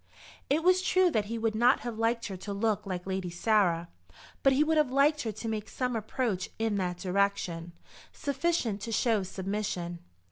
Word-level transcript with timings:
It 0.49 0.63
was 0.63 0.81
true 0.81 1.11
that 1.11 1.25
he 1.25 1.37
would 1.37 1.53
not 1.53 1.81
have 1.81 1.99
liked 1.99 2.25
her 2.25 2.35
to 2.35 2.53
look 2.53 2.87
like 2.87 3.05
Lady 3.05 3.29
Sarah, 3.29 3.87
but 4.41 4.51
he 4.51 4.63
would 4.63 4.77
have 4.77 4.89
liked 4.91 5.21
her 5.21 5.31
to 5.33 5.47
make 5.47 5.69
some 5.69 5.95
approach 5.95 6.49
in 6.57 6.77
that 6.77 6.97
direction, 6.97 7.73
sufficient 8.11 8.81
to 8.81 8.91
show 8.91 9.21
submission. 9.21 9.99